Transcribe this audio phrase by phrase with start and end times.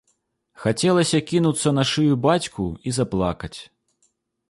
[0.63, 3.57] Хацелася кінуцца на шыю бацьку і заплакаць.